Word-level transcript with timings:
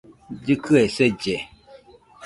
Llɨkɨe 0.39 0.81
selle 0.95 1.35